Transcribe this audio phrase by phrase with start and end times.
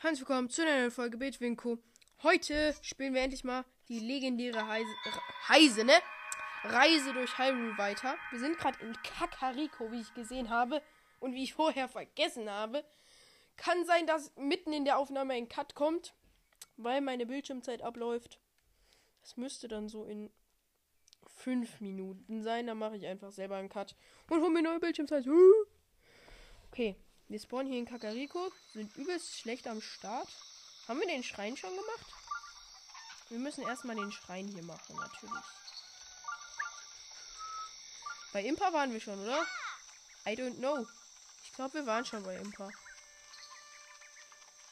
[0.00, 1.76] Herzlich willkommen zu einer neuen Folge Betwinko.
[2.22, 4.88] Heute spielen wir endlich mal die legendäre Heise,
[5.48, 5.94] Heise ne?
[6.62, 8.14] Reise durch Hyrule weiter.
[8.30, 10.82] Wir sind gerade in Kakariko, wie ich gesehen habe
[11.18, 12.84] und wie ich vorher vergessen habe.
[13.56, 16.14] Kann sein, dass mitten in der Aufnahme ein Cut kommt,
[16.76, 18.38] weil meine Bildschirmzeit abläuft.
[19.22, 20.30] Das müsste dann so in
[21.26, 22.68] fünf Minuten sein.
[22.68, 23.96] Dann mache ich einfach selber einen Cut
[24.30, 25.26] und hole mir neue Bildschirmzeit.
[26.70, 26.94] Okay,
[27.28, 30.28] wir spawnen hier in Kakariko, sind übelst schlecht am Start.
[30.86, 32.06] Haben wir den Schrein schon gemacht?
[33.28, 35.44] Wir müssen erstmal den Schrein hier machen, natürlich.
[38.32, 39.46] Bei Impa waren wir schon, oder?
[40.26, 40.86] I don't know.
[41.44, 42.70] Ich glaube, wir waren schon bei Impa.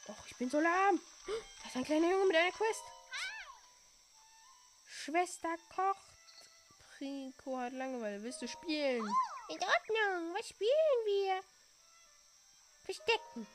[0.07, 0.99] Och, ich bin so lahm.
[1.61, 2.83] Da ist ein kleiner Junge mit einer Quest.
[4.87, 5.99] Schwester kocht.
[6.99, 8.23] Rico hat Langeweile.
[8.23, 9.03] Willst du spielen?
[9.49, 11.43] In Ordnung, was spielen wir?
[12.87, 13.45] Verstecken.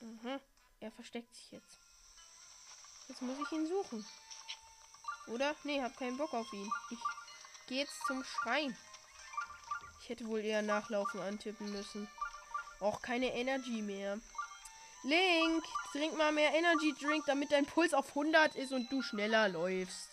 [0.00, 0.40] Mhm.
[0.80, 1.78] Er versteckt sich jetzt.
[3.08, 4.06] Jetzt muss ich ihn suchen.
[5.26, 5.54] Oder?
[5.64, 6.72] Nee, hab keinen Bock auf ihn.
[6.90, 6.98] Ich
[7.66, 8.74] gehe jetzt zum Schrein.
[10.00, 12.08] Ich hätte wohl eher Nachlaufen antippen müssen.
[12.80, 14.18] Auch keine Energy mehr.
[15.02, 15.62] Link,
[15.92, 20.08] trink mal mehr Energy Drink, damit dein Puls auf 100 ist und du schneller läufst.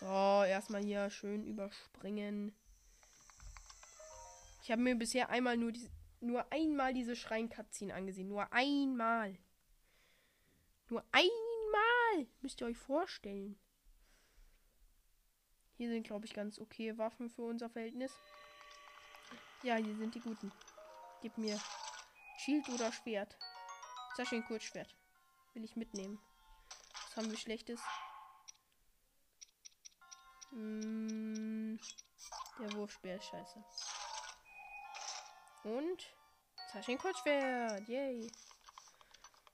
[0.00, 2.54] So, erstmal hier schön überspringen.
[4.62, 8.28] Ich habe mir bisher einmal nur die, nur einmal diese Schrein-Cutscene angesehen.
[8.28, 9.36] Nur einmal.
[10.88, 12.26] Nur einmal.
[12.40, 13.58] Müsst ihr euch vorstellen.
[15.76, 18.12] Hier sind, glaube ich, ganz okay Waffen für unser Verhältnis.
[19.64, 20.52] Ja, hier sind die guten.
[21.22, 21.58] Gib mir
[22.38, 23.36] Schild oder Schwert.
[24.28, 24.94] Schön Kurzschwert.
[25.54, 26.20] Will ich mitnehmen.
[26.92, 27.80] Was haben wir Schlechtes?
[30.50, 31.80] Hm,
[32.60, 33.64] der Wurfspeer ist scheiße.
[35.64, 36.14] Und
[36.70, 37.86] Taschen Kurzschwert.
[37.88, 38.30] Yay.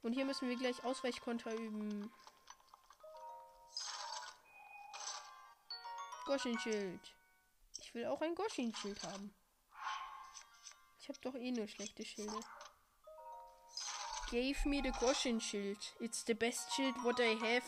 [0.03, 2.12] Und hier müssen wir gleich Ausweichkonter üben.
[6.24, 7.14] Goschenschild.
[7.80, 9.35] Ich will auch ein Goschenschild haben.
[11.01, 12.39] Ich habe doch eh nur schlechte Schilde.
[14.30, 15.96] Gave me the Goschenschild.
[16.01, 17.67] It's the best shield what I have.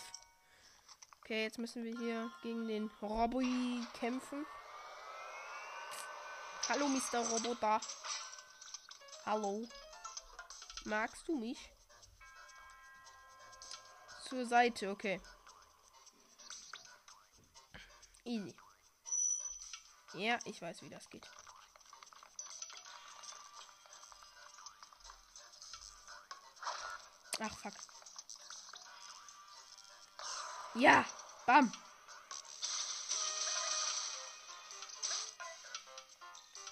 [1.21, 4.45] Okay, jetzt müssen wir hier gegen den Robby kämpfen.
[6.69, 7.21] Hallo, Mr.
[7.31, 7.81] Roboter.
[9.27, 9.69] Hallo.
[10.85, 11.73] Magst du mich?
[14.29, 15.21] Zur Seite, okay.
[18.25, 18.55] Easy.
[20.15, 21.29] Ja, ich weiß, wie das geht.
[27.41, 27.73] Ach, fuck.
[30.75, 31.05] Ja,
[31.47, 31.73] bam.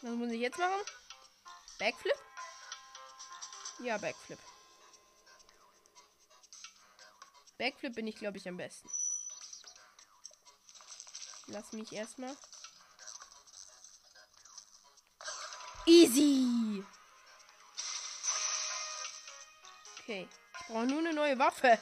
[0.03, 0.81] Was muss ich jetzt machen?
[1.79, 2.28] Backflip?
[3.81, 4.39] Ja, Backflip.
[7.59, 8.89] Backflip bin ich, glaube ich, am besten.
[11.47, 12.37] Lass mich erstmal.
[15.87, 16.85] Easy!
[20.03, 20.29] Okay.
[20.61, 21.79] Ich brauche nur eine neue Waffe.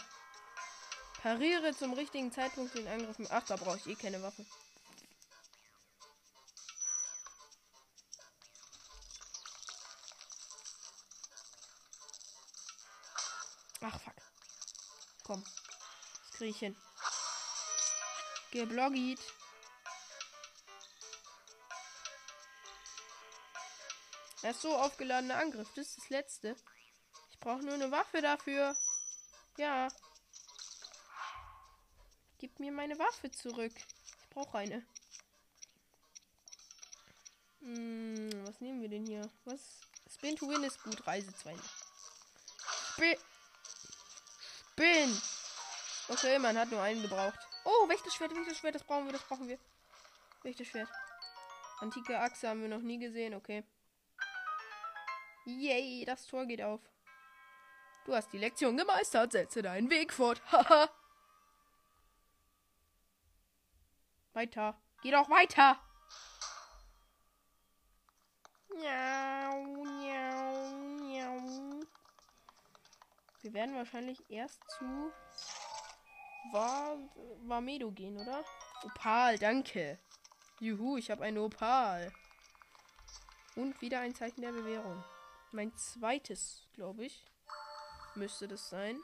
[1.23, 3.17] Pariere zum richtigen Zeitpunkt den Angriff.
[3.31, 4.47] Ach, da brauche ich eh keine Waffe.
[13.81, 14.15] Ach, fuck.
[15.23, 15.43] Komm.
[15.43, 16.77] Das kriege ich hin.
[18.51, 19.21] Gebloggiert.
[24.43, 25.69] Er ist so aufgeladener Angriff.
[25.75, 26.57] Das ist das letzte.
[27.31, 28.77] Ich brauche nur eine Waffe dafür.
[29.57, 29.89] Ja.
[32.39, 33.73] Gib mir meine Waffe zurück.
[33.75, 34.87] Ich brauche eine.
[37.61, 39.29] Hm, was nehmen wir denn hier?
[39.45, 39.61] Was?
[40.15, 41.05] Spin to win ist gut.
[41.07, 41.57] Reise 2.
[42.93, 43.19] Spin.
[44.77, 45.11] Spin.
[46.09, 47.39] Okay, man hat nur einen gebraucht.
[47.65, 49.59] Oh, Wächterschwert, Wächterschwert, das brauchen wir, das brauchen wir.
[50.43, 50.89] Wächterschwert.
[51.81, 53.65] Antike Achse haben wir noch nie gesehen, okay.
[55.47, 56.81] Yay, das Tor geht auf.
[58.05, 60.43] Du hast die Lektion gemeistert, setze deinen Weg fort.
[60.53, 60.91] Haha.
[64.35, 64.79] weiter.
[65.03, 65.79] Geh doch weiter.
[68.69, 70.66] Miau, miau.
[73.47, 75.13] Wir werden wahrscheinlich erst zu
[76.51, 76.99] war
[77.45, 78.45] Warmedo gehen, oder?
[78.83, 80.01] Opal, danke.
[80.59, 82.13] Juhu, ich habe ein Opal.
[83.55, 85.05] Und wieder ein Zeichen der Bewährung.
[85.53, 87.25] Mein zweites, glaube ich,
[88.17, 88.99] müsste das sein.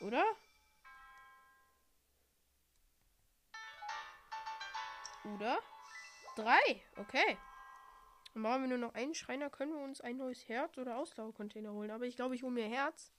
[0.00, 0.24] Oder?
[5.32, 5.60] Oder?
[6.34, 6.82] Drei.
[6.96, 7.38] Okay.
[8.34, 11.72] Dann brauchen wir nur noch einen Schreiner, können wir uns ein neues Herz oder Auslauercontainer
[11.72, 11.90] holen.
[11.90, 13.12] Aber ich glaube, ich hole mir Herz.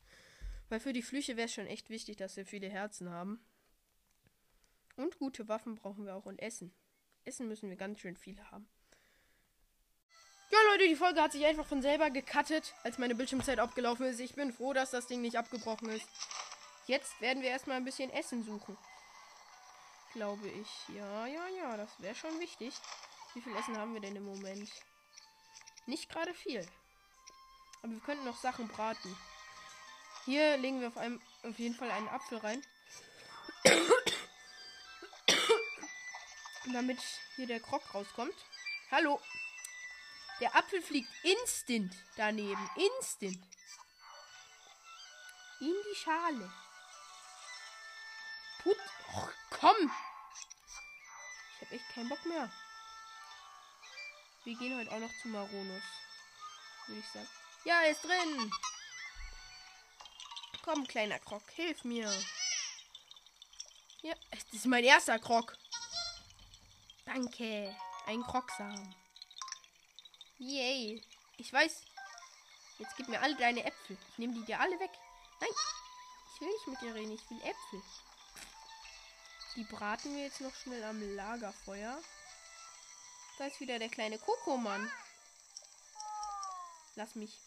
[0.70, 3.44] Weil für die Flüche wäre es schon echt wichtig, dass wir viele Herzen haben.
[4.96, 6.74] Und gute Waffen brauchen wir auch und Essen.
[7.24, 8.70] Essen müssen wir ganz schön viele haben.
[10.52, 14.20] Ja, Leute, die Folge hat sich einfach von selber gecuttet, als meine Bildschirmzeit abgelaufen ist.
[14.20, 16.08] Ich bin froh, dass das Ding nicht abgebrochen ist.
[16.88, 18.76] Jetzt werden wir erstmal ein bisschen Essen suchen.
[20.14, 20.96] Glaube ich.
[20.96, 22.74] Ja, ja, ja, das wäre schon wichtig.
[23.36, 24.72] Wie viel Essen haben wir denn im Moment?
[25.90, 26.66] Nicht gerade viel.
[27.82, 29.18] Aber wir könnten noch Sachen braten.
[30.26, 32.64] Hier legen wir auf, einem, auf jeden Fall einen Apfel rein.
[36.74, 37.00] Damit
[37.36, 38.36] hier der Krog rauskommt.
[38.92, 39.20] Hallo.
[40.40, 42.70] Der Apfel fliegt instant daneben.
[42.76, 43.40] Instant.
[45.60, 46.54] In die Schale.
[48.62, 48.78] Put.
[49.16, 49.92] Och, komm.
[51.56, 52.52] Ich habe echt keinen Bock mehr.
[54.44, 55.84] Wir gehen heute auch noch zu Maronus.
[56.88, 57.28] Würde ich sagen.
[57.66, 58.52] Ja, er ist drin.
[60.64, 62.12] Komm, kleiner Krog, hilf mir.
[64.02, 65.58] Ja, es ist mein erster Krog.
[67.06, 67.76] Danke.
[68.06, 68.96] Ein Krogsamen.
[70.38, 71.04] Yay.
[71.38, 71.84] Ich weiß.
[72.78, 73.98] Jetzt gib mir alle deine Äpfel.
[74.12, 74.92] Ich nehme die dir alle weg.
[75.42, 75.50] Nein.
[76.34, 77.12] Ich will nicht mit dir reden.
[77.12, 77.84] Ich will Äpfel.
[79.56, 82.02] Die braten wir jetzt noch schnell am Lagerfeuer.
[83.40, 84.92] Da ist wieder der kleine Kokomann.
[86.96, 87.40] Lass mich.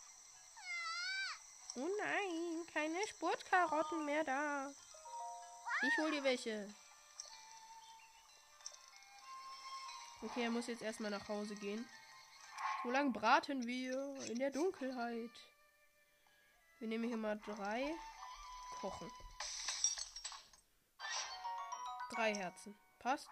[1.76, 4.72] Oh nein, keine Spurtkarotten mehr da.
[5.82, 6.66] Ich hol dir welche.
[10.22, 11.86] Okay, er muss jetzt erstmal nach Hause gehen.
[12.82, 15.30] So lange braten wir in der Dunkelheit.
[16.78, 17.94] Wir nehmen hier mal drei.
[18.80, 19.12] Kochen.
[22.14, 22.74] Drei Herzen.
[22.98, 23.28] Passt.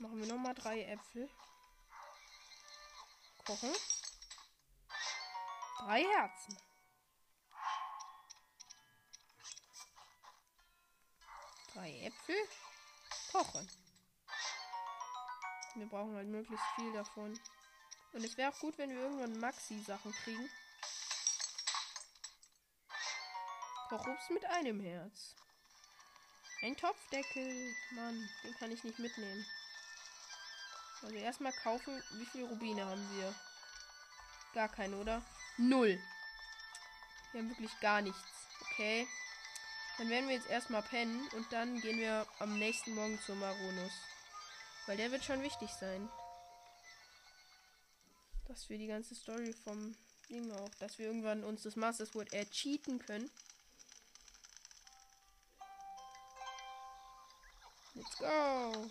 [0.00, 1.28] Machen wir nochmal drei Äpfel.
[3.44, 3.70] Kochen.
[5.78, 6.56] Drei Herzen.
[11.74, 12.48] Drei Äpfel.
[13.30, 13.68] Kochen.
[15.74, 17.38] Wir brauchen halt möglichst viel davon.
[18.14, 20.50] Und es wäre auch gut, wenn wir irgendwann Maxi-Sachen kriegen.
[23.90, 25.34] Kochobst mit einem Herz.
[26.62, 27.74] Ein Topfdeckel.
[27.92, 29.44] Mann, den kann ich nicht mitnehmen.
[31.02, 32.02] Also erstmal kaufen.
[32.12, 33.34] Wie viele Rubine haben wir?
[34.54, 35.22] Gar keine, oder?
[35.56, 36.00] Null.
[37.32, 38.20] Wir haben wirklich gar nichts.
[38.62, 39.06] Okay.
[39.98, 43.92] Dann werden wir jetzt erstmal pennen und dann gehen wir am nächsten Morgen zu Maronus.
[44.86, 46.08] Weil der wird schon wichtig sein.
[48.48, 49.94] Dass wir die ganze Story vom
[50.28, 53.30] Ding auch, dass wir irgendwann uns das Master Sword ercheaten können.
[57.94, 58.90] Let's go.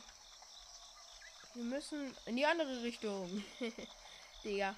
[1.56, 3.44] Wir müssen in die andere Richtung.
[4.44, 4.76] Digga.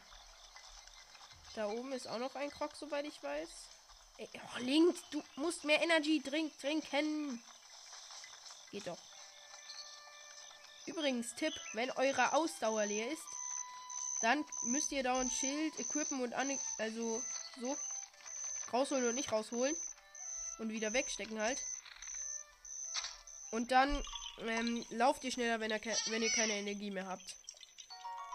[1.55, 3.49] Da oben ist auch noch ein Krog, soweit ich weiß.
[4.17, 7.43] Ey, oh, Link, du musst mehr Energy trink trinken.
[8.71, 8.97] Geht doch.
[10.85, 13.23] Übrigens, Tipp, wenn eure Ausdauer leer ist,
[14.21, 17.21] dann müsst ihr dauernd Schild, Equippen und an also
[17.59, 17.77] so
[18.71, 19.75] rausholen und nicht rausholen.
[20.59, 21.59] Und wieder wegstecken halt.
[23.51, 24.03] Und dann
[24.39, 27.35] ähm, lauft ihr schneller, wenn ihr, wenn ihr keine Energie mehr habt.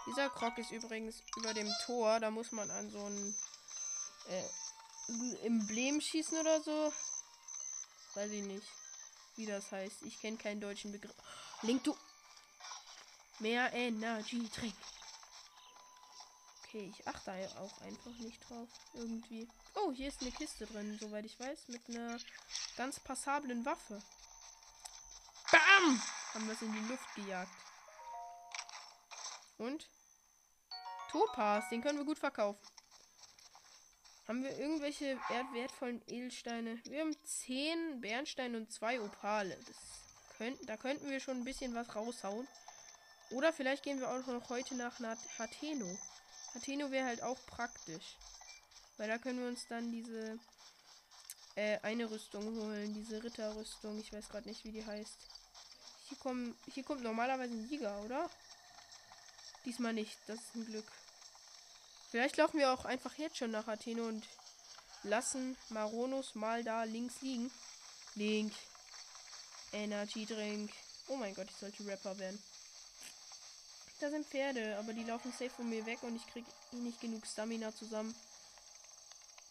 [0.07, 2.19] Dieser Krog ist übrigens über dem Tor.
[2.19, 3.35] Da muss man an so ein
[4.29, 6.93] äh, Emblem schießen oder so.
[8.15, 8.67] Weiß ich nicht,
[9.35, 10.03] wie das heißt.
[10.03, 11.15] Ich kenne keinen deutschen Begriff.
[11.61, 11.95] Link, du.
[13.39, 14.73] Mehr Energy trink.
[16.63, 18.67] Okay, ich achte auch einfach nicht drauf.
[18.93, 19.47] Irgendwie.
[19.75, 21.67] Oh, hier ist eine Kiste drin, soweit ich weiß.
[21.67, 22.17] Mit einer
[22.75, 24.01] ganz passablen Waffe.
[25.77, 26.01] Bam!
[26.33, 27.51] Haben wir es in die Luft gejagt.
[29.57, 29.87] Und?
[31.11, 32.59] Topaz, den können wir gut verkaufen.
[34.27, 35.17] Haben wir irgendwelche
[35.53, 36.81] wertvollen Edelsteine?
[36.85, 39.57] Wir haben 10 Bernsteine und 2 Opale.
[39.67, 39.77] Das
[40.37, 42.47] könnten, da könnten wir schon ein bisschen was raushauen.
[43.29, 44.99] Oder vielleicht gehen wir auch noch heute nach
[45.37, 45.97] Hateno.
[46.55, 48.17] Hateno wäre halt auch praktisch.
[48.97, 50.39] Weil da können wir uns dann diese
[51.55, 52.93] äh, eine Rüstung holen.
[52.93, 53.99] Diese Ritterrüstung.
[53.99, 55.46] Ich weiß gerade nicht, wie die heißt.
[56.09, 58.29] Hier, kommen, hier kommt normalerweise ein Jäger, oder?
[59.65, 60.17] Diesmal nicht.
[60.27, 60.85] Das ist ein Glück.
[62.11, 64.25] Vielleicht laufen wir auch einfach jetzt schon nach Athene und
[65.03, 67.51] lassen Maronus mal da links liegen.
[68.15, 68.53] Link.
[69.73, 70.71] Energy Drink.
[71.09, 72.41] Oh mein Gott, ich sollte Rapper werden.
[73.99, 77.25] Da sind Pferde, aber die laufen safe von mir weg und ich krieg nicht genug
[77.25, 78.15] Stamina zusammen.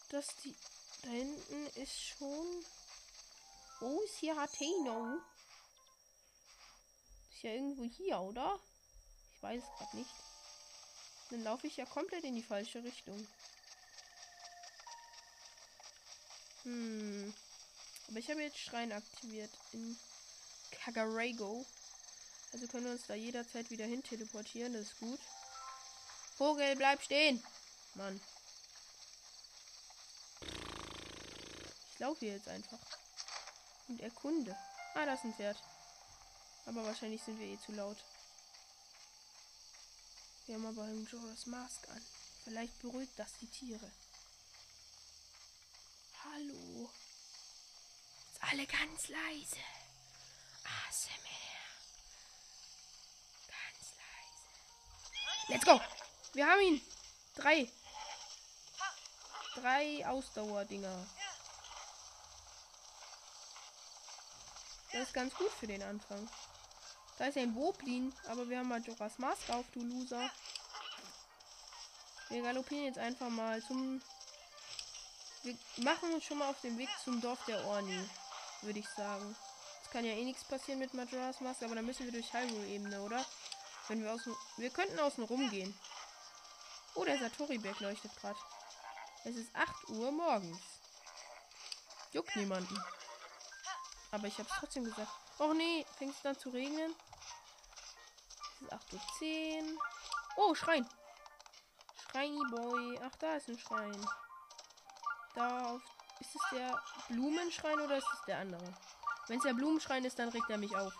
[0.09, 0.55] Das die.
[1.03, 2.65] Da hinten ist schon.
[3.79, 5.19] Wo ist hier Hateno?
[7.37, 8.59] Ist ja irgendwo hier, oder?
[9.35, 10.09] Ich weiß es gerade nicht.
[11.29, 13.27] Dann laufe ich ja komplett in die falsche Richtung.
[16.63, 17.31] Hm.
[18.07, 19.99] Aber ich habe jetzt Schrein aktiviert in
[20.71, 21.63] Kagarego.
[22.53, 24.73] Also können wir uns da jederzeit wieder hin teleportieren.
[24.73, 25.19] Das ist gut.
[26.37, 27.43] Vogel, bleib stehen.
[27.93, 28.19] Mann.
[31.93, 32.79] Ich laufe hier jetzt einfach.
[33.89, 34.57] Und erkunde.
[34.95, 35.57] Ah, da ist ein Pferd.
[36.67, 37.97] Aber wahrscheinlich sind wir eh zu laut.
[40.45, 42.05] Wir haben aber einen Joras Mask an.
[42.43, 43.89] Vielleicht beruhigt das die Tiere.
[46.23, 46.89] Hallo.
[48.27, 49.57] Jetzt alle ganz leise.
[50.63, 51.57] ASMR.
[53.47, 55.53] Ganz leise.
[55.53, 55.81] Let's go.
[56.33, 56.81] Wir haben ihn.
[57.35, 57.71] Drei.
[59.55, 61.07] Drei Ausdauerdinger.
[64.91, 66.29] Das ist ganz gut für den Anfang.
[67.17, 70.29] Da ist ein Woblin, aber wir haben Majoras Mask auf, du Loser.
[72.29, 74.01] Wir galoppieren jetzt einfach mal zum.
[75.43, 78.07] Wir machen uns schon mal auf den Weg zum Dorf der Orni,
[78.61, 79.35] würde ich sagen.
[79.83, 83.01] Es kann ja eh nichts passieren mit Majoras Mask, aber dann müssen wir durch Hyrule-Ebene,
[83.01, 83.25] oder?
[83.87, 84.35] Wenn wir außen.
[84.57, 85.73] Wir könnten außen rumgehen.
[86.93, 88.37] Oh, der Satori-Berg leuchtet gerade.
[89.23, 90.59] Es ist 8 Uhr morgens.
[92.11, 92.77] Juckt niemanden.
[94.11, 95.11] Aber ich habe trotzdem gesagt.
[95.39, 96.95] Och nee, fängt es dann zu regnen?
[98.61, 99.79] Ist 8.10 Uhr.
[100.37, 100.87] Oh, Schrein.
[102.11, 102.99] Schreini Boy.
[103.03, 104.07] Ach, da ist ein Schrein.
[105.35, 105.81] Da auf,
[106.19, 108.73] ist es der Blumenschrein oder ist es der andere?
[109.27, 110.93] Wenn es der Blumenschrein ist, dann regt er mich auf.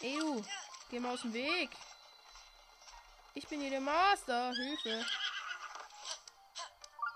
[0.00, 0.44] Du.
[0.88, 1.70] Geh mal aus dem Weg.
[3.34, 4.52] Ich bin hier der Master.
[4.52, 5.04] Hilfe.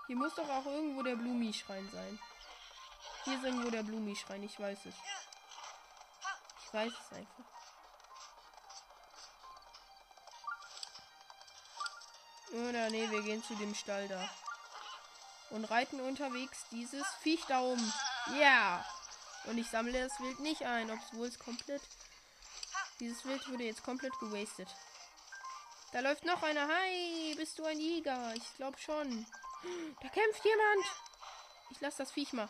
[0.07, 2.19] Hier muss doch auch irgendwo der Blumi-Schrein sein.
[3.23, 4.43] Hier ist irgendwo der Blumi-Schrein.
[4.43, 4.95] Ich weiß es.
[6.71, 7.45] Weiß es einfach.
[12.51, 14.29] Oder nee, wir gehen zu dem Stall da.
[15.51, 17.93] Und reiten unterwegs dieses Viech da um.
[18.27, 18.35] Ja.
[18.35, 18.85] Yeah.
[19.45, 21.81] Und ich sammle das Wild nicht ein, obwohl es komplett.
[22.99, 24.69] Dieses Wild wurde jetzt komplett gewastet.
[25.91, 26.67] Da läuft noch einer.
[26.67, 28.33] Hi, bist du ein Jäger?
[28.35, 29.25] Ich glaube schon.
[30.01, 30.85] Da kämpft jemand.
[31.71, 32.49] Ich lasse das Viech mal.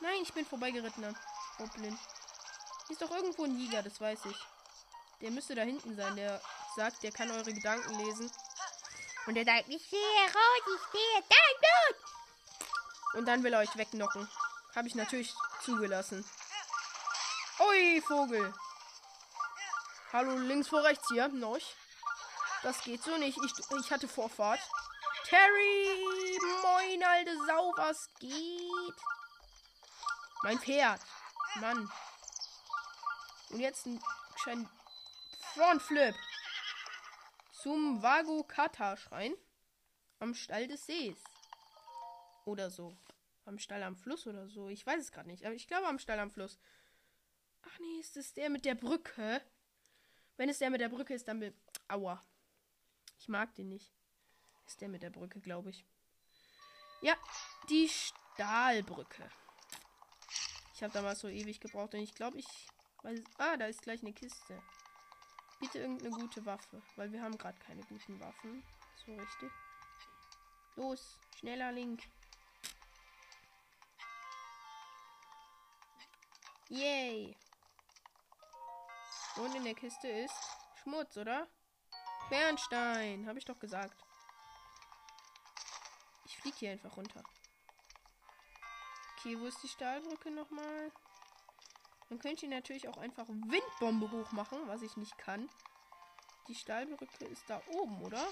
[0.00, 1.16] Nein, ich bin vorbeigeritten.
[1.58, 1.98] Goblin.
[2.90, 4.36] Hier ist doch irgendwo ein Jäger, das weiß ich.
[5.20, 6.16] Der müsste da hinten sein.
[6.16, 6.42] Der
[6.74, 8.28] sagt, der kann eure Gedanken lesen.
[9.26, 13.14] Und der sagt, ich sehe rot, ich sehe dein Blut.
[13.14, 14.28] Und dann will er euch wegnocken.
[14.74, 15.32] Habe ich natürlich
[15.64, 16.28] zugelassen.
[17.60, 18.52] Ui, Vogel.
[20.12, 21.28] Hallo, links vor rechts hier.
[21.28, 21.60] Noch.
[22.64, 23.38] Das geht so nicht.
[23.38, 24.60] Ich, ich hatte Vorfahrt.
[25.28, 26.40] Terry!
[26.62, 28.96] Moin, alte Sau, was geht?
[30.42, 31.00] Mein Pferd.
[31.60, 31.88] Mann.
[33.50, 34.00] Und jetzt ein
[34.36, 34.68] schein
[35.54, 36.14] Frontflip.
[37.52, 39.34] Zum Vago-Kata-Schrein.
[40.18, 41.18] Am Stall des Sees.
[42.44, 42.96] Oder so.
[43.44, 44.68] Am Stall am Fluss oder so.
[44.68, 45.44] Ich weiß es gerade nicht.
[45.44, 46.58] Aber ich glaube am Stall am Fluss.
[47.62, 49.42] Ach nee, ist es der mit der Brücke?
[50.36, 51.54] Wenn es der mit der Brücke ist, dann will.
[51.88, 52.24] Aua.
[53.18, 53.92] Ich mag den nicht.
[54.66, 55.84] Ist der mit der Brücke, glaube ich.
[57.02, 57.14] Ja,
[57.68, 59.30] die Stahlbrücke.
[60.74, 62.46] Ich habe damals so ewig gebraucht und ich glaube, ich
[63.02, 63.20] weiß.
[63.38, 64.62] Ah, da ist gleich eine Kiste.
[65.60, 68.62] Bitte irgendeine gute Waffe, weil wir haben gerade keine guten Waffen.
[69.04, 69.52] So richtig.
[70.76, 72.02] Los, schneller Link.
[76.68, 77.36] Yay.
[79.36, 80.34] Und in der Kiste ist
[80.82, 81.48] Schmutz, oder?
[82.30, 84.04] Bernstein, habe ich doch gesagt.
[86.24, 87.22] Ich fliege hier einfach runter.
[89.18, 90.92] Okay, wo ist die Stahlbrücke nochmal?
[92.10, 95.48] Man könnte hier natürlich auch einfach Windbombe hochmachen, was ich nicht kann.
[96.48, 98.26] Die Stahlbrücke ist da oben, oder?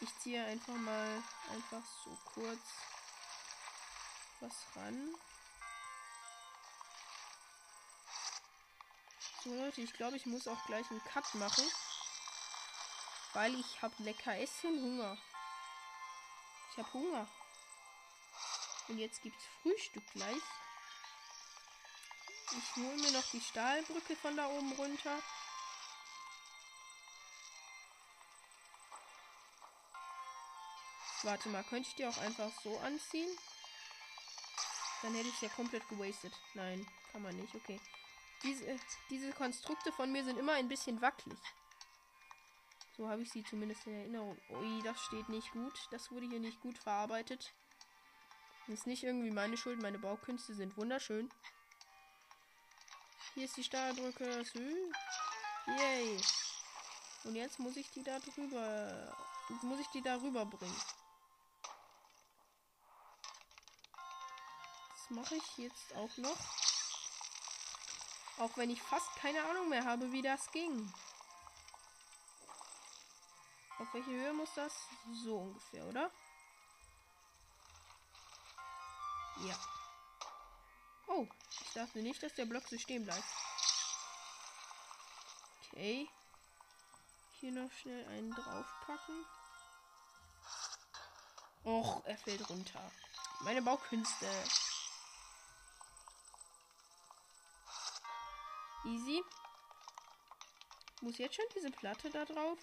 [0.00, 2.58] Ich ziehe einfach mal einfach so kurz
[4.40, 5.14] was ran.
[9.44, 11.64] So Leute, ich glaube, ich muss auch gleich einen Cut machen.
[13.32, 15.16] Weil ich habe lecker Essen Hunger.
[16.72, 17.28] Ich habe Hunger.
[18.88, 20.42] Und jetzt gibt's Frühstück gleich.
[22.56, 25.18] Ich hole mir noch die Stahlbrücke von da oben runter.
[31.22, 33.30] Warte mal, könnte ich die auch einfach so anziehen?
[35.02, 36.32] Dann hätte ich ja komplett gewastet.
[36.54, 37.54] Nein, kann man nicht.
[37.54, 37.80] Okay.
[38.42, 41.38] Diese, diese Konstrukte von mir sind immer ein bisschen wackelig.
[42.96, 44.38] So habe ich sie zumindest in Erinnerung.
[44.50, 45.88] Ui, das steht nicht gut.
[45.90, 47.54] Das wurde hier nicht gut verarbeitet.
[48.66, 49.82] Das ist nicht irgendwie meine Schuld.
[49.82, 51.28] Meine Baukünste sind wunderschön.
[53.34, 54.44] Hier ist die Startbrücke.
[55.66, 56.20] Yay.
[57.24, 59.16] Und jetzt muss ich die da drüber.
[59.48, 60.82] Jetzt muss ich die da rüber bringen.
[64.94, 66.38] Das mache ich jetzt auch noch.
[68.38, 70.92] Auch wenn ich fast keine Ahnung mehr habe, wie das ging.
[73.78, 74.72] Auf welche Höhe muss das?
[75.24, 76.10] So ungefähr, oder?
[79.42, 79.58] Ja.
[81.08, 81.26] Oh,
[81.60, 83.24] ich dachte nicht, dass der Block so stehen bleibt.
[85.66, 86.08] Okay.
[87.40, 89.26] Hier noch schnell einen draufpacken.
[91.64, 92.90] Och, er fällt runter.
[93.40, 94.26] Meine Baukünste.
[98.84, 99.22] Easy.
[101.00, 102.58] Muss jetzt schon diese Platte da drauf?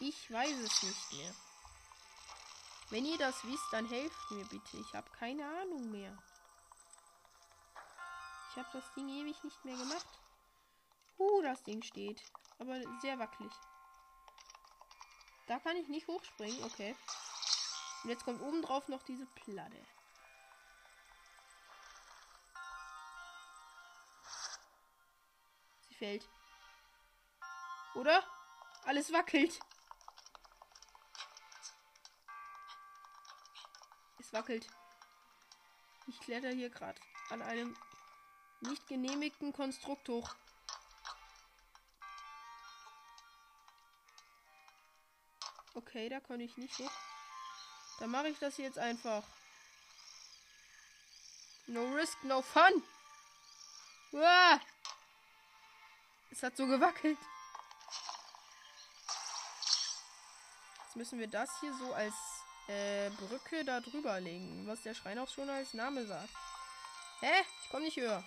[0.00, 1.34] Ich weiß es nicht mehr.
[2.90, 4.76] Wenn ihr das wisst, dann helft mir bitte.
[4.76, 6.16] Ich habe keine Ahnung mehr.
[8.50, 10.06] Ich habe das Ding ewig nicht mehr gemacht.
[11.18, 12.22] Uh, das Ding steht.
[12.58, 13.52] Aber sehr wackelig.
[15.46, 16.62] Da kann ich nicht hochspringen.
[16.64, 16.96] Okay.
[18.04, 19.84] Und jetzt kommt oben drauf noch diese Platte.
[25.88, 26.28] Sie fällt.
[27.94, 28.22] Oder?
[28.84, 29.58] Alles wackelt.
[34.26, 34.66] Es wackelt.
[36.08, 37.76] Ich kletter hier gerade an einem
[38.60, 40.34] nicht genehmigten Konstrukt hoch.
[45.74, 46.90] Okay, da konnte ich nicht hoch.
[48.00, 49.22] Dann mache ich das jetzt einfach.
[51.68, 52.82] No risk, no fun.
[54.10, 54.60] Uah!
[56.32, 57.18] Es hat so gewackelt.
[60.84, 62.35] Jetzt müssen wir das hier so als
[62.68, 66.34] äh, Brücke da drüber legen, was der Schrein auch schon als Name sagt.
[67.20, 67.44] Hä?
[67.62, 68.22] Ich komme nicht höher.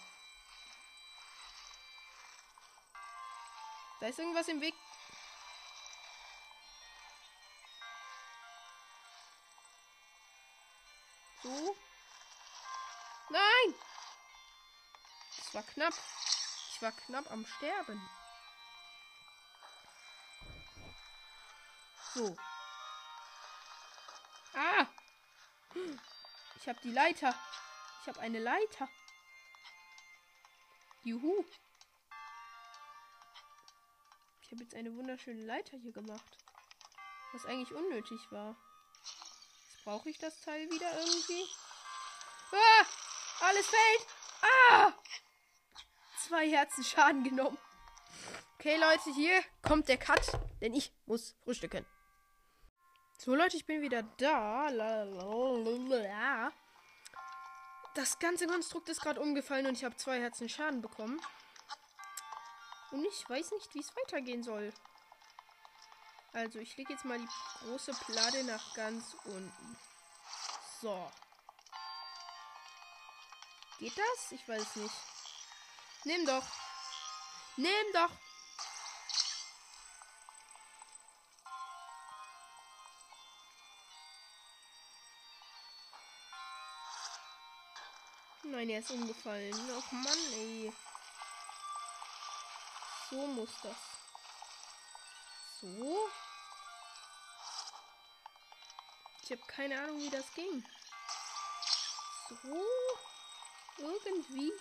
[4.00, 4.74] Da ist irgendwas im Weg.
[11.44, 11.76] So.
[13.30, 13.76] Nein!
[15.38, 15.94] Das war knapp.
[16.74, 18.10] Ich war knapp am Sterben.
[22.14, 22.36] So.
[26.70, 27.36] Habe die Leiter.
[28.02, 28.88] Ich habe eine Leiter.
[31.04, 31.44] Juhu.
[34.42, 36.38] Ich habe jetzt eine wunderschöne Leiter hier gemacht.
[37.34, 38.56] Was eigentlich unnötig war.
[39.04, 41.46] Jetzt brauche ich das Teil wieder irgendwie.
[42.52, 42.86] Ah!
[43.42, 44.08] Alles fällt!
[44.42, 44.94] Ah!
[46.18, 47.58] Zwei Herzen Schaden genommen.
[48.56, 51.86] Okay, Leute, hier kommt der Cut, denn ich muss frühstücken.
[53.22, 54.70] So, Leute, ich bin wieder da.
[57.94, 61.20] Das ganze Konstrukt ist gerade umgefallen und ich habe zwei Herzen Schaden bekommen.
[62.92, 64.72] Und ich weiß nicht, wie es weitergehen soll.
[66.32, 67.28] Also, ich lege jetzt mal die
[67.66, 69.78] große Platte nach ganz unten.
[70.82, 71.12] So.
[73.80, 74.32] Geht das?
[74.32, 74.96] Ich weiß nicht.
[76.06, 76.46] Nimm doch.
[77.58, 78.12] Nimm doch.
[88.52, 89.54] Nein, er ist umgefallen.
[89.78, 90.74] Och Mann, ey.
[93.12, 93.78] So muss das.
[95.62, 96.10] So.
[99.22, 100.66] Ich habe keine Ahnung, wie das ging.
[102.28, 102.66] So.
[103.78, 104.52] Irgendwie.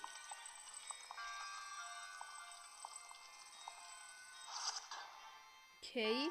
[5.79, 6.31] Okay.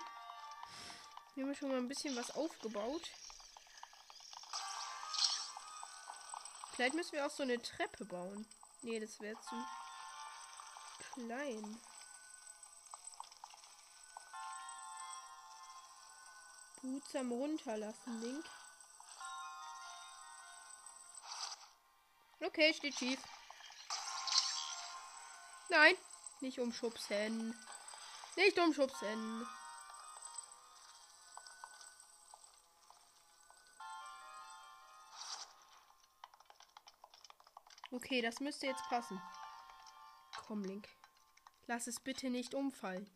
[1.33, 3.09] Wir haben schon mal ein bisschen was aufgebaut.
[6.77, 8.45] Vielleicht müssen wir auch so eine Treppe bauen.
[8.83, 9.55] Nee, das wäre zu
[11.15, 11.81] klein.
[16.79, 18.45] Behutsam runterlassen, Link.
[22.41, 23.19] Okay, steht schief.
[25.69, 25.95] Nein,
[26.41, 27.59] nicht umschubsen.
[28.35, 29.47] Nicht umschubsen.
[37.97, 39.19] Okay, das müsste jetzt passen.
[40.45, 40.87] Komm, Link.
[41.65, 43.09] Lass es bitte nicht umfallen.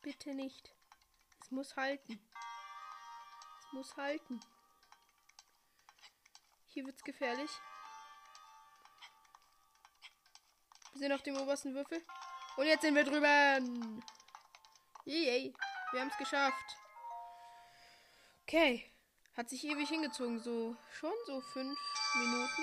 [0.00, 0.74] Bitte nicht.
[1.42, 2.18] Es muss halten.
[3.58, 4.40] Es muss halten.
[6.68, 7.50] Hier wird's gefährlich.
[10.92, 12.02] Wir sind auf dem obersten Würfel.
[12.56, 13.58] Und jetzt sind wir drüber.
[15.04, 15.54] Yay.
[15.90, 16.78] Wir haben es geschafft.
[18.44, 18.91] Okay.
[19.34, 20.38] Hat sich ewig hingezogen.
[20.40, 21.78] So schon so fünf
[22.18, 22.62] Minuten.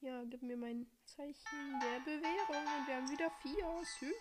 [0.00, 3.84] Ja, gib mir mein Zeichen der Bewährung und wir haben wieder vier.
[3.98, 4.12] Schön.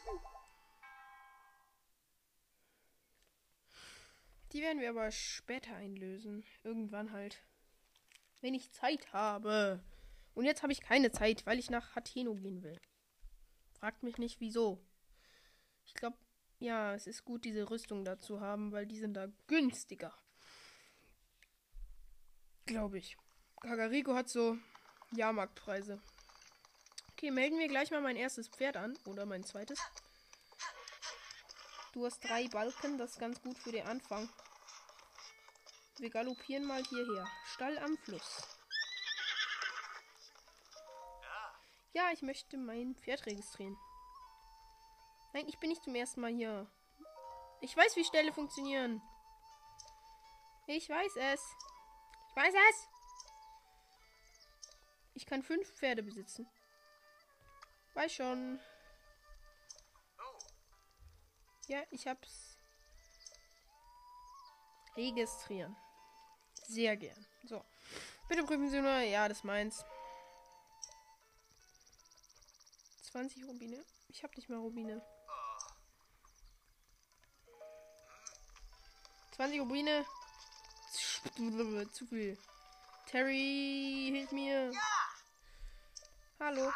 [4.52, 6.44] Die werden wir aber später einlösen.
[6.64, 7.44] Irgendwann halt.
[8.42, 9.84] Wenn ich Zeit habe.
[10.34, 12.80] Und jetzt habe ich keine Zeit, weil ich nach Hateno gehen will.
[13.74, 14.84] Fragt mich nicht wieso.
[15.86, 16.18] Ich glaube,
[16.66, 20.14] ja, es ist gut, diese Rüstung da zu haben, weil die sind da günstiger.
[22.66, 23.16] Glaube ich.
[23.62, 24.58] Kagariko hat so
[25.12, 26.02] Jahrmarktpreise.
[27.12, 28.98] Okay, melden wir gleich mal mein erstes Pferd an.
[29.06, 29.80] Oder mein zweites.
[31.94, 34.28] Du hast drei Balken, das ist ganz gut für den Anfang.
[36.00, 37.28] Wir galoppieren mal hierher.
[37.54, 38.58] Stall am Fluss.
[41.94, 43.78] Ja, ich möchte mein Pferd registrieren.
[45.36, 46.66] Nein, ich bin nicht zum ersten Mal hier.
[47.60, 49.02] Ich weiß, wie Ställe funktionieren.
[50.66, 51.42] Ich weiß es.
[52.30, 52.88] Ich weiß es.
[55.14, 56.48] Ich kann fünf Pferde besitzen.
[57.96, 58.62] Weiß schon.
[61.68, 62.56] Ja, ich hab's.
[64.96, 65.76] Registrieren.
[66.64, 67.28] Sehr gern.
[67.44, 67.62] So.
[68.30, 69.00] Bitte prüfen Sie nur.
[69.00, 69.84] Ja, das meins.
[73.12, 73.84] 20 Rubine.
[74.08, 75.06] Ich hab nicht mal Rubine.
[79.36, 80.06] 20 Rubine.
[81.92, 82.38] Zu viel.
[83.08, 84.72] Terry, hilf mir.
[86.40, 86.72] Hallo.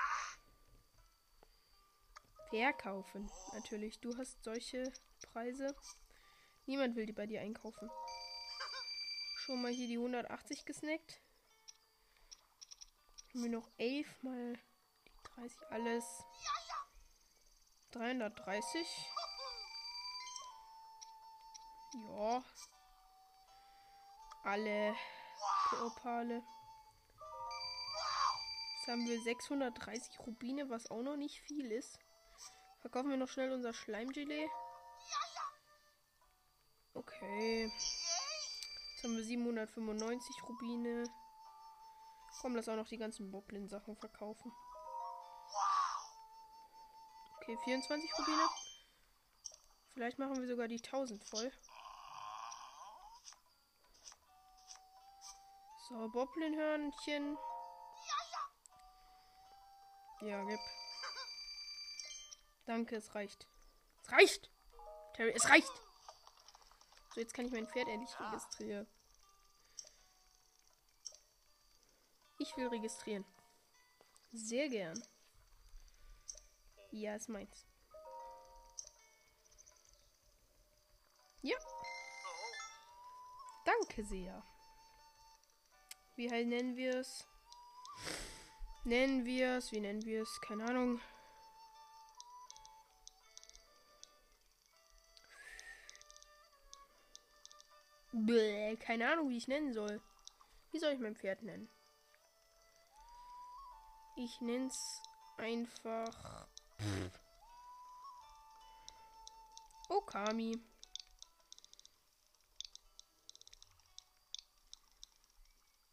[2.49, 3.31] Verkaufen.
[3.53, 3.99] Natürlich.
[3.99, 4.91] Du hast solche
[5.31, 5.73] Preise.
[6.65, 7.89] Niemand will die bei dir einkaufen.
[9.37, 11.21] Schon mal hier die 180 gesnackt.
[13.29, 14.59] Haben wir noch 11 mal
[15.07, 15.57] die 30.
[15.69, 16.03] Alles.
[17.91, 18.85] 330.
[22.07, 22.43] Ja.
[24.43, 24.95] Alle
[25.83, 26.43] Opale.
[28.75, 31.99] Jetzt haben wir 630 Rubine, was auch noch nicht viel ist.
[32.81, 34.49] Verkaufen wir noch schnell unser Schleimgelee.
[36.93, 37.65] Okay.
[37.65, 41.03] Jetzt haben wir 795 Rubine.
[42.41, 44.51] Komm, lass auch noch die ganzen Boblin-Sachen verkaufen.
[47.37, 48.49] Okay, 24 Rubine.
[49.93, 51.51] Vielleicht machen wir sogar die 1000 voll.
[55.89, 57.35] So, Boblin-Hörnchen.
[60.21, 60.59] Ja, gib.
[62.65, 63.47] Danke, es reicht.
[64.03, 64.51] Es reicht!
[65.15, 65.71] Terry, es reicht!
[67.15, 68.87] So, jetzt kann ich mein Pferd endlich registrieren.
[72.37, 73.25] Ich will registrieren.
[74.31, 75.01] Sehr gern.
[76.91, 77.65] Ja, ist meins.
[81.41, 81.57] Ja.
[83.65, 84.43] Danke sehr.
[86.19, 87.25] Wie halt nennen wir es?
[88.83, 89.71] Nennen wir es?
[89.71, 90.41] Wie nennen wir es?
[90.41, 90.99] Keine Ahnung.
[98.11, 100.01] Bäh, keine Ahnung, wie ich nennen soll.
[100.73, 101.69] Wie soll ich mein Pferd nennen?
[104.17, 105.01] Ich nenn's
[105.37, 106.49] einfach.
[109.87, 110.59] Okami.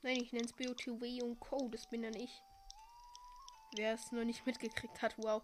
[0.07, 1.69] Nein, ich nenne es BOTW und Co.
[1.69, 2.41] Das bin dann ich.
[3.75, 5.43] Wer es nur nicht mitgekriegt hat, wow.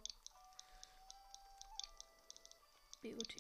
[3.03, 3.35] BOT.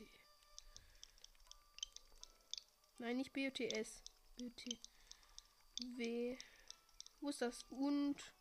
[2.98, 4.02] Nein, nicht BOTS.
[4.37, 6.37] BOTW.
[7.20, 8.35] Wo ist das und?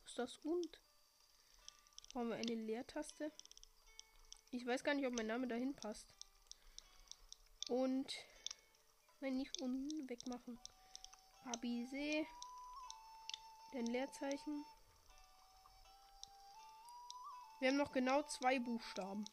[0.00, 0.82] Wo ist das und?
[2.12, 3.32] Brauchen wir eine Leertaste?
[4.50, 6.14] Ich weiß gar nicht, ob mein Name dahin passt.
[7.70, 8.14] Und.
[9.20, 10.58] Nein, nicht un wegmachen.
[11.52, 12.26] Abise.
[13.72, 14.64] Den Leerzeichen.
[17.60, 19.24] Wir haben noch genau zwei Buchstaben.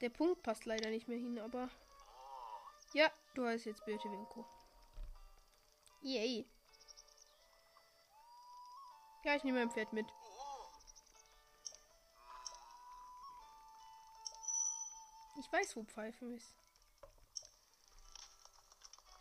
[0.00, 1.68] Der Punkt passt leider nicht mehr hin, aber.
[2.94, 4.46] Ja, du heißt jetzt Birte Winko.
[6.02, 6.48] Yay.
[9.24, 10.06] Ja, ich nehme mein Pferd mit.
[15.40, 16.54] Ich weiß, wo Pfeifen ist.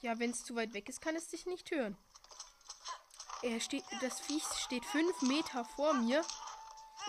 [0.01, 1.97] Ja, wenn es zu weit weg ist, kann es dich nicht hören.
[3.41, 6.23] Er steht, das Viech steht fünf Meter vor mir.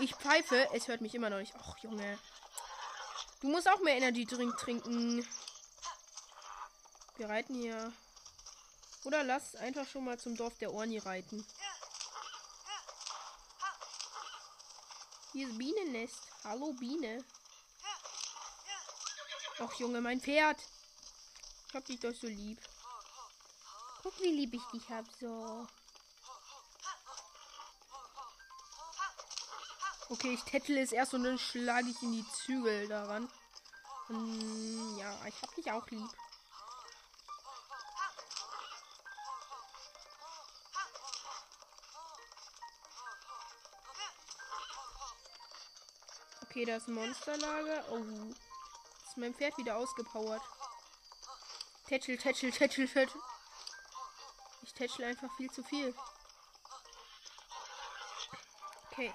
[0.00, 1.54] Ich pfeife, es hört mich immer noch nicht.
[1.58, 2.18] Ach, Junge.
[3.40, 5.26] Du musst auch mehr Energy Drink trinken.
[7.16, 7.92] Wir reiten hier.
[9.04, 11.44] Oder lass einfach schon mal zum Dorf der Orni reiten.
[15.32, 16.20] Hier ist Bienennest.
[16.44, 17.24] Hallo Biene.
[19.60, 20.60] Ach Junge, mein Pferd.
[21.68, 22.58] Ich hab dich doch so lieb.
[24.08, 25.04] Guck, wie lieb ich dich hab.
[25.20, 25.66] So.
[30.08, 33.28] Okay, ich tättle es erst und dann schlage ich in die Zügel daran.
[34.06, 36.08] Hm, ja, ich hab dich auch lieb.
[46.44, 47.84] Okay, da ist ein Monsterlager.
[47.90, 48.32] Oh.
[49.06, 50.42] Ist mein Pferd wieder ausgepowert.
[51.88, 53.20] Tätschel, tätschel, tätschel, tätschel.
[54.78, 55.92] Ich tätschel einfach viel zu viel.
[58.92, 59.12] Okay.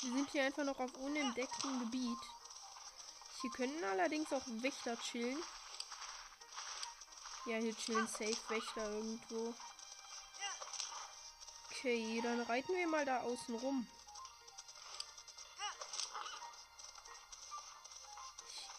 [0.00, 2.18] Wir sind hier einfach noch auf unentdecktem Gebiet.
[3.40, 5.40] Hier können allerdings auch Wächter chillen.
[7.46, 9.54] Ja, hier chillen safe Wächter irgendwo.
[11.70, 13.86] Okay, dann reiten wir mal da außen rum.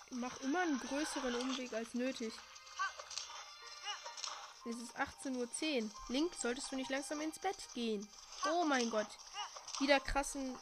[0.08, 2.34] Ich mache immer einen größeren Umweg als nötig.
[4.68, 5.92] Es ist 18.10 Uhr.
[6.08, 8.08] Link, solltest du nicht langsam ins Bett gehen?
[8.50, 9.08] Oh mein Gott.
[9.80, 10.58] Wieder krassen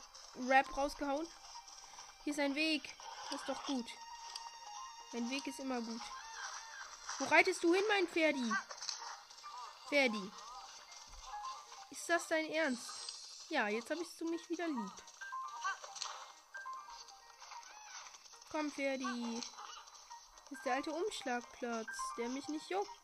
[0.47, 1.25] Rap rausgehauen.
[2.25, 2.83] Hier ist ein Weg.
[3.31, 3.85] Das ist doch gut.
[5.13, 6.01] Ein Weg ist immer gut.
[7.19, 8.51] Wo reitest du hin, mein Pferdi?
[9.87, 10.31] Pferdi.
[11.91, 12.89] Ist das dein Ernst?
[13.49, 14.91] Ja, jetzt habe ich du mich wieder lieb.
[18.51, 19.41] Komm, Pferdi.
[20.49, 21.87] Hier ist der alte Umschlagplatz,
[22.17, 23.02] der mich nicht juckt.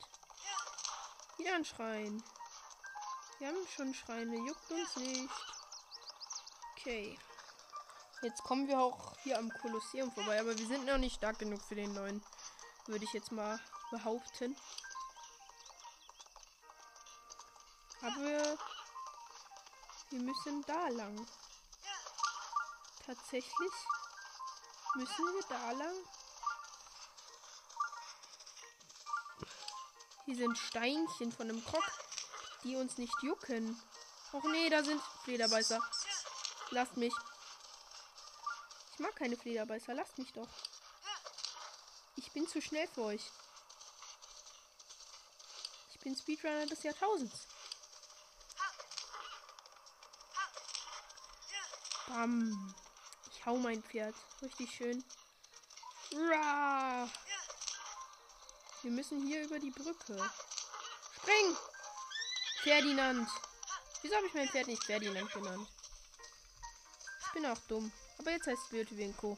[1.39, 2.21] Wieder ein Schrein.
[3.37, 5.29] Wir haben schon Schreine, juckt uns nicht.
[6.73, 7.17] Okay.
[8.21, 11.61] Jetzt kommen wir auch hier am Kolosseum vorbei, aber wir sind noch nicht stark genug
[11.61, 12.21] für den neuen.
[12.87, 13.57] Würde ich jetzt mal
[13.89, 14.53] behaupten.
[18.01, 18.57] Aber
[20.09, 21.25] wir müssen da lang.
[23.05, 23.71] Tatsächlich
[24.95, 25.95] müssen wir da lang.
[30.29, 31.83] Hier sind Steinchen von einem Krog,
[32.63, 33.81] die uns nicht jucken.
[34.31, 35.79] Och nee, da sind Flederbeißer.
[36.69, 37.13] Lasst mich.
[38.93, 39.95] Ich mag keine Flederbeißer.
[39.95, 40.47] Lasst mich doch.
[42.15, 43.23] Ich bin zu schnell für euch.
[45.89, 47.47] Ich bin Speedrunner des Jahrtausends.
[52.07, 52.75] Bam.
[53.31, 54.13] Ich hau mein Pferd.
[54.43, 55.03] Richtig schön.
[56.13, 57.09] Ra.
[58.81, 60.31] Wir müssen hier über die Brücke.
[61.17, 61.57] Spring!
[62.63, 63.29] Ferdinand.
[64.01, 65.67] Wieso habe ich mein Pferd nicht Ferdinand genannt?
[67.25, 67.91] Ich bin auch dumm.
[68.17, 69.37] Aber jetzt heißt es Birtewinko.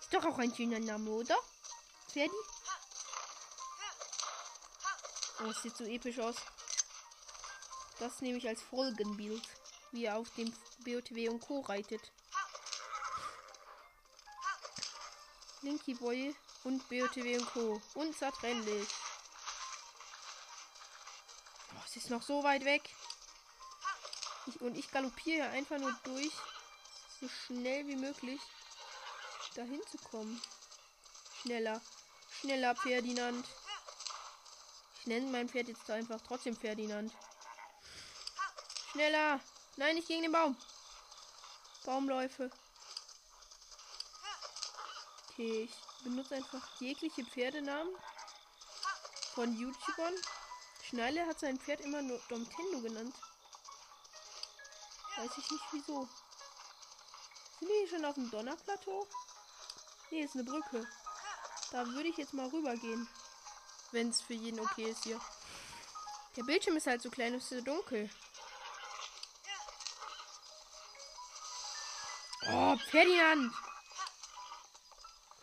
[0.00, 1.36] Ist doch auch ein schöner Name, oder?
[2.12, 2.34] Ferdi?
[5.40, 6.36] Oh, es sieht so episch aus.
[7.98, 9.42] Das nehme ich als Folgenbild,
[9.90, 10.52] wie er auf dem
[10.84, 11.60] BOTW und Co.
[11.60, 12.12] reitet.
[15.62, 17.80] Linky Boy und BOTW und Co.
[17.94, 18.88] Unzertrennlich.
[21.74, 22.82] Oh, es ist noch so weit weg.
[24.46, 26.32] Ich, und ich galoppiere einfach nur durch
[27.20, 28.40] so schnell wie möglich
[29.54, 30.40] dahin zu kommen.
[31.42, 31.80] Schneller.
[32.40, 33.46] Schneller, Ferdinand.
[34.98, 37.12] Ich nenne mein Pferd jetzt einfach trotzdem Ferdinand.
[38.90, 39.40] Schneller.
[39.76, 40.56] Nein, nicht gegen den Baum.
[41.84, 42.50] Baumläufe.
[45.28, 47.92] Okay, ich benutze einfach jegliche Pferdenamen
[49.34, 50.14] von YouTubern.
[50.84, 53.14] Schneile hat sein Pferd immer nur Domtendo genannt.
[55.16, 56.08] Weiß ich nicht wieso.
[57.58, 59.06] Sind wir hier schon auf dem Donnerplateau?
[60.10, 60.86] Nee, ist eine Brücke.
[61.72, 63.08] Da würde ich jetzt mal rübergehen.
[63.90, 65.20] Wenn es für jeden okay ist hier.
[66.36, 68.10] Der Bildschirm ist halt so klein und so dunkel.
[72.50, 73.52] Oh, Ferdinand!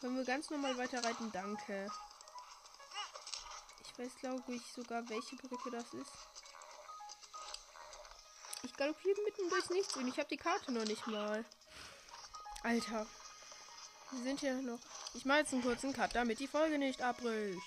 [0.01, 1.31] Können wir ganz normal weiter reiten?
[1.31, 1.87] Danke.
[3.85, 6.11] Ich weiß, glaube ich, sogar, welche Brücke das ist.
[8.63, 11.45] Ich galoppiere mitten durchs Nichts und ich habe die Karte noch nicht mal.
[12.63, 13.05] Alter.
[14.09, 14.79] Wir sind hier noch.
[15.13, 17.61] Ich mache jetzt einen kurzen Cut, damit die Folge nicht abbricht.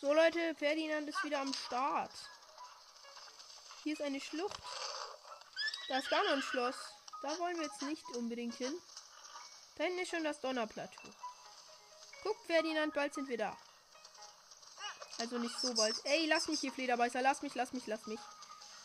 [0.00, 2.12] So Leute, Ferdinand ist wieder am Start.
[3.82, 4.62] Hier ist eine Schlucht.
[5.88, 6.76] Da ist gar noch ein Schloss.
[7.22, 8.74] Da wollen wir jetzt nicht unbedingt hin.
[9.76, 11.08] Da hinten ist schon das Donnerplateau.
[12.28, 13.56] Guckt, Ferdinand, bald sind wir da.
[15.18, 15.96] Also nicht so bald.
[16.04, 17.22] Ey, lass mich hier, Flederbeißer.
[17.22, 18.20] Lass mich, lass mich, lass mich.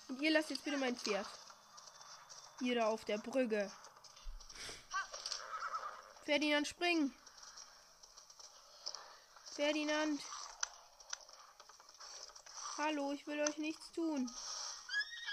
[0.07, 1.27] Und ihr lasst jetzt bitte mein Pferd.
[2.61, 3.69] Ihr da auf der Brücke.
[6.23, 7.13] Ferdinand, spring.
[9.55, 10.21] Ferdinand.
[12.77, 14.31] Hallo, ich will euch nichts tun.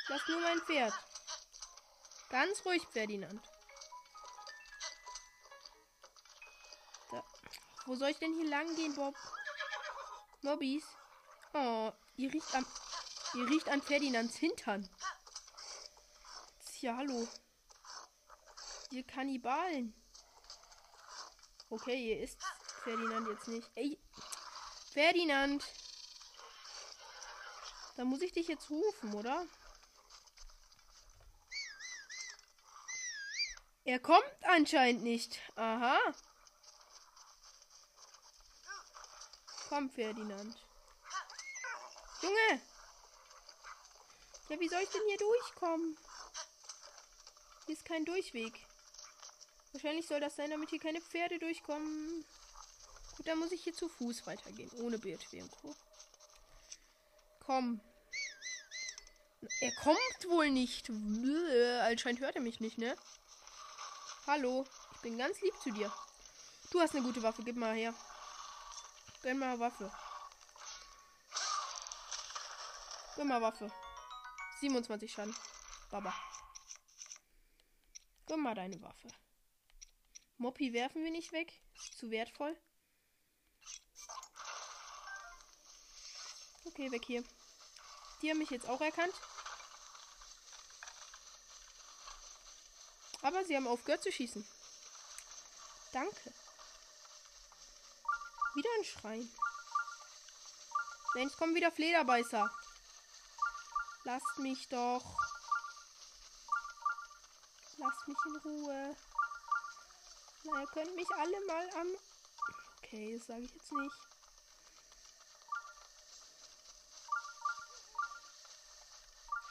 [0.09, 0.95] Lass nur mein Pferd.
[2.29, 3.50] Ganz ruhig, Ferdinand.
[7.91, 9.17] Wo soll ich denn hier lang gehen, Bob?
[10.43, 10.85] Mobbys.
[11.53, 12.65] Oh, ihr riecht am.
[13.35, 14.89] Ihr riecht an Ferdinands Hintern.
[16.67, 17.27] Tja, hallo.
[18.93, 19.93] Ihr Kannibalen.
[21.69, 22.39] Okay, ihr isst
[22.85, 23.69] Ferdinand jetzt nicht.
[23.75, 23.99] Ey.
[24.93, 25.65] Ferdinand.
[27.97, 29.45] Da muss ich dich jetzt rufen, oder?
[33.83, 35.41] Er kommt anscheinend nicht.
[35.57, 35.99] Aha.
[39.71, 40.57] Komm, Ferdinand.
[42.23, 42.61] Junge!
[44.49, 45.97] Ja, wie soll ich denn hier durchkommen?
[47.67, 48.67] Hier ist kein Durchweg.
[49.73, 52.25] Wahrscheinlich soll das sein, damit hier keine Pferde durchkommen.
[53.17, 54.73] Gut, dann muss ich hier zu Fuß weitergehen.
[54.83, 55.77] Ohne BTW und.
[57.39, 57.81] Komm.
[59.61, 60.89] Er kommt wohl nicht.
[60.89, 62.97] Bläh, anscheinend hört er mich nicht, ne?
[64.27, 64.67] Hallo.
[64.97, 65.93] Ich bin ganz lieb zu dir.
[66.73, 67.45] Du hast eine gute Waffe.
[67.45, 67.95] Gib mal her.
[69.23, 69.93] Gönn mal Waffe.
[73.17, 73.71] Gönn mal Waffe.
[74.61, 75.37] 27 Schaden.
[75.91, 76.15] Baba.
[78.27, 79.09] Gönn mal deine Waffe.
[80.39, 81.53] Moppy werfen wir nicht weg.
[81.75, 82.57] Ist zu wertvoll.
[86.65, 87.23] Okay, weg hier.
[88.23, 89.15] Die haben mich jetzt auch erkannt.
[93.21, 94.47] Aber sie haben aufgehört zu schießen.
[95.93, 96.33] Danke.
[98.55, 99.33] Wieder ein Schrein.
[101.15, 102.51] Nein, es kommen wieder Flederbeißer.
[104.05, 105.05] Lasst mich doch.
[107.77, 108.97] Lasst mich in Ruhe.
[110.45, 111.89] Na, ihr könnt mich alle mal am.
[112.79, 113.97] Okay, das sage ich jetzt nicht.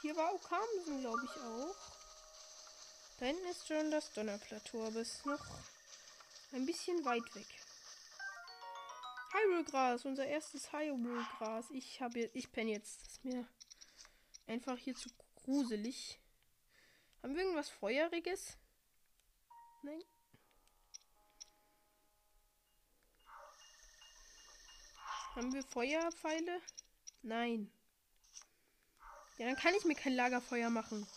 [0.02, 1.76] Hier war Okamsen, glaube ich, auch.
[3.20, 5.46] Da hinten ist schon das Donnerplateau, aber es ist noch
[6.54, 7.48] ein bisschen weit weg.
[9.32, 11.70] Hyrule-Gras, unser erstes Hyrule-Gras.
[11.72, 13.02] Ich habe ich penne jetzt.
[13.02, 13.48] Das ist mir
[14.48, 16.20] einfach hier zu gruselig.
[17.22, 18.58] Haben wir irgendwas Feueriges?
[19.84, 20.04] Nein.
[25.36, 26.62] Haben wir Feuerpfeile?
[27.22, 27.72] Nein.
[29.38, 31.08] Ja, dann kann ich mir kein Lagerfeuer machen.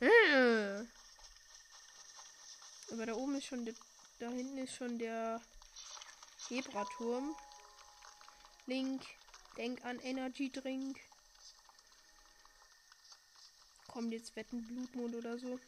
[0.00, 0.84] Äh.
[2.90, 3.74] Aber da oben ist schon der,
[4.18, 5.40] da hinten ist schon der
[6.52, 7.34] Zebraturm.
[8.66, 9.02] Link,
[9.56, 10.98] denk an Energy Drink.
[13.88, 15.58] Kommt jetzt Wetten Blutmond oder so.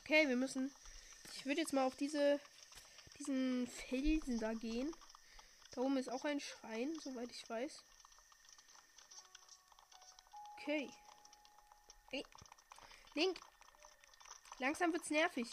[0.00, 0.72] Okay, wir müssen.
[1.34, 2.40] Ich würde jetzt mal auf diese
[3.18, 4.94] diesen Felsen da gehen.
[5.72, 7.82] Da oben ist auch ein Schrein, soweit ich weiß.
[10.56, 10.88] Okay.
[12.12, 12.24] Ey.
[13.14, 13.40] Link.
[14.58, 15.48] Langsam wird's nervig.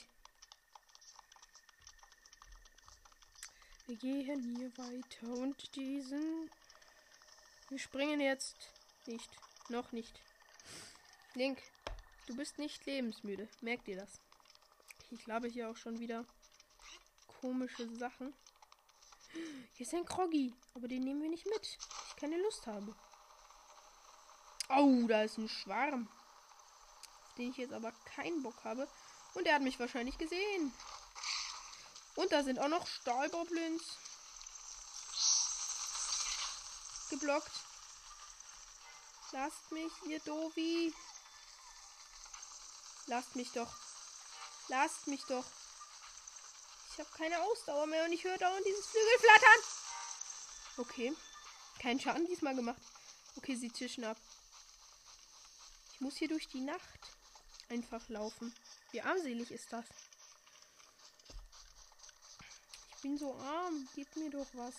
[3.89, 6.51] Wir gehen hier weiter und diesen.
[7.69, 8.55] Wir springen jetzt
[9.07, 9.27] nicht.
[9.69, 10.21] Noch nicht.
[11.33, 11.59] Link,
[12.27, 13.49] du bist nicht lebensmüde.
[13.61, 14.21] Merkt ihr das?
[15.09, 16.23] Ich glaube hier auch schon wieder
[17.41, 18.31] komische Sachen.
[19.73, 21.79] Hier ist ein Kroggy, aber den nehmen wir nicht mit.
[22.09, 22.95] Ich keine Lust habe.
[24.69, 26.07] Oh, da ist ein Schwarm.
[27.25, 28.87] Auf den ich jetzt aber keinen Bock habe.
[29.33, 30.71] Und er hat mich wahrscheinlich gesehen.
[32.19, 33.81] Und da sind auch noch Stahlgoblins.
[37.09, 37.51] Geblockt.
[39.31, 40.93] Lasst mich, ihr Dovi.
[43.05, 43.73] Lasst mich doch.
[44.67, 45.45] Lasst mich doch.
[46.91, 49.63] Ich habe keine Ausdauer mehr und ich höre dauernd dieses Flügel flattern.
[50.75, 51.15] Okay.
[51.79, 52.81] Kein Schaden diesmal gemacht.
[53.37, 54.17] Okay, sie zischen ab.
[55.93, 56.99] Ich muss hier durch die Nacht
[57.69, 58.53] einfach laufen.
[58.91, 59.85] Wie armselig ist das?
[63.01, 63.87] Bin so arm.
[63.95, 64.75] Gib mir doch was.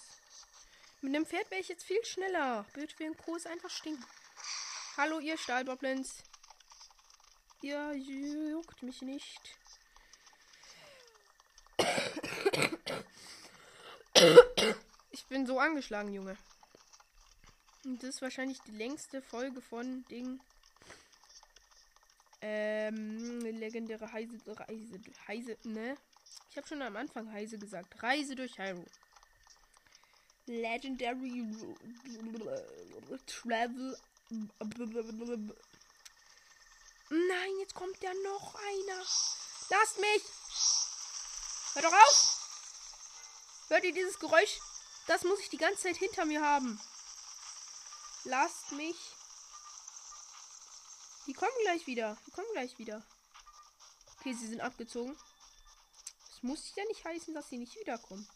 [1.01, 2.67] Mit dem Pferd wäre ich jetzt viel schneller.
[2.75, 3.37] Bild wie ein Co.
[3.37, 4.05] ist einfach stinken.
[4.97, 6.23] Hallo, ihr Stahlboblins.
[7.63, 9.59] Ihr juckt mich nicht.
[15.11, 16.37] Ich bin so angeschlagen, Junge.
[17.85, 20.41] Und das ist wahrscheinlich die längste Folge von Ding.
[22.43, 25.97] Ähm, legendäre Heise, Reise, Heise, ne?
[26.51, 28.03] Ich habe schon am Anfang Heise gesagt.
[28.03, 28.87] Reise durch Hyrule.
[30.47, 31.47] Legendary
[33.27, 33.97] Travel.
[37.11, 39.05] Nein, jetzt kommt ja noch einer.
[39.71, 40.23] Lasst mich!
[41.75, 42.41] Hör doch auf!
[43.69, 44.59] Hört ihr dieses Geräusch?
[45.07, 46.81] Das muss ich die ganze Zeit hinter mir haben.
[48.25, 48.97] Lasst mich.
[51.27, 52.17] Die kommen gleich wieder.
[52.27, 53.05] Die kommen gleich wieder.
[54.19, 55.17] Okay, sie sind abgezogen.
[56.41, 58.27] Das muss ja nicht heißen, dass sie nicht wiederkommen.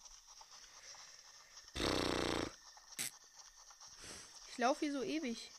[4.51, 5.51] Ich laufe hier so ewig.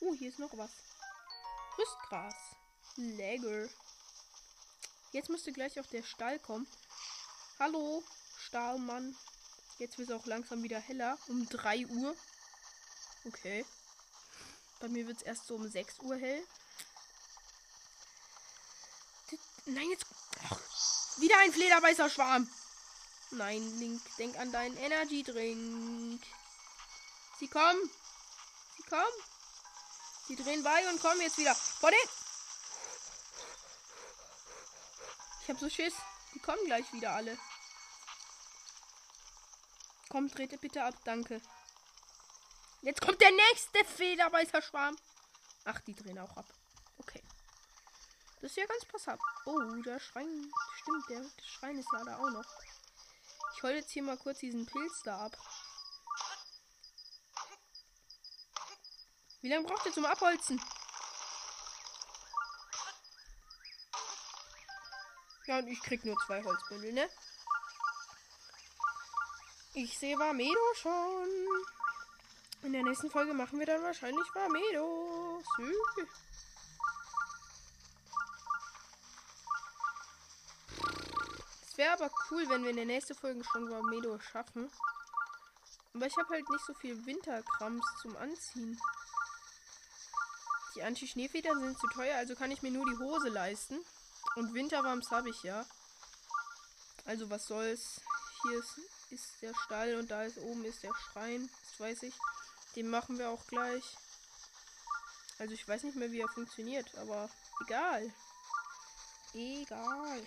[0.00, 0.70] Oh, hier ist noch was.
[1.76, 2.34] Rüstgras.
[2.96, 3.68] Läger.
[5.12, 6.66] Jetzt müsste gleich auch der Stall kommen.
[7.58, 8.02] Hallo,
[8.38, 9.14] Stahlmann.
[9.78, 11.18] Jetzt wird es auch langsam wieder heller.
[11.28, 12.16] Um 3 Uhr.
[13.26, 13.66] Okay.
[14.80, 16.42] Bei mir wird es erst so um 6 Uhr hell.
[19.74, 20.06] Nein, jetzt.
[21.20, 22.50] Wieder ein Flederbeißer Schwarm.
[23.32, 26.22] Nein, Link, denk an deinen Energy Drink.
[27.38, 27.90] Sie kommen.
[28.76, 29.22] Sie kommen.
[30.26, 31.54] Sie drehen bei und kommen jetzt wieder.
[31.54, 31.98] Vor den.
[35.42, 35.94] Ich hab so Schiss.
[36.34, 37.38] Die kommen gleich wieder alle.
[40.08, 41.40] Komm, trete bitte ab, danke.
[42.82, 44.96] Jetzt kommt der nächste Federbeißer Schwarm.
[45.64, 46.46] Ach, die drehen auch ab.
[46.98, 47.22] Okay.
[48.40, 49.20] Das ist ja ganz passab.
[49.44, 50.50] Oh, der Schrein.
[50.80, 52.44] Stimmt, der, Schrein ist ja da auch noch.
[53.56, 55.36] Ich hol jetzt hier mal kurz diesen Pilz da ab.
[59.42, 60.60] Wie lange braucht ihr zum Abholzen?
[65.46, 67.10] Ja, und ich krieg nur zwei Holzbündel, ne?
[69.74, 71.28] Ich sehe Vamedo schon.
[72.62, 75.42] In der nächsten Folge machen wir dann wahrscheinlich Vamedo.
[75.56, 75.74] Sü.
[81.80, 84.70] Wäre aber cool, wenn wir in der nächsten Folge schon Vamedo schaffen.
[85.94, 88.78] Aber ich habe halt nicht so viel Winterkrams zum Anziehen.
[90.74, 93.78] Die Anti-Schneefedern sind zu teuer, also kann ich mir nur die Hose leisten.
[94.36, 95.64] Und Winterwams habe ich ja.
[97.06, 98.02] Also was soll's.
[98.42, 98.78] Hier ist,
[99.10, 101.48] ist der Stall und da ist oben ist der Schrein.
[101.62, 102.14] Das weiß ich.
[102.76, 103.84] Den machen wir auch gleich.
[105.38, 107.30] Also ich weiß nicht mehr, wie er funktioniert, aber
[107.64, 108.12] egal.
[109.32, 110.26] Egal.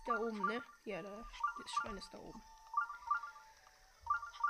[0.00, 0.62] Ist da oben, ne?
[0.86, 1.24] Ja, der
[1.66, 2.42] Schrein ist da oben.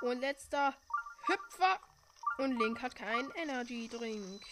[0.02, 0.74] Und letzter
[1.26, 1.80] Hüpfer.
[2.38, 4.42] Und Link hat keinen Energy Drink.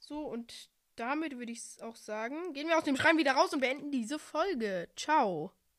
[0.00, 2.54] So, und damit würde ich es auch sagen.
[2.54, 4.88] Gehen wir aus dem Schrein wieder raus und beenden diese Folge.
[4.96, 5.52] Ciao.